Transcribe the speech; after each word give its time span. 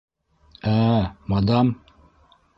-Ә, 0.71 0.79
мадам? 1.35 1.73